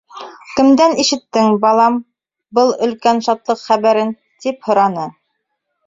—Кемдән 0.59 0.95
ишеттең, 1.03 1.51
балам, 1.67 2.01
был 2.61 2.75
өлкән 2.89 3.23
шатлыҡ 3.29 3.65
хәбәрен?— 3.71 4.19
тип 4.45 4.63
һораны. 4.71 5.11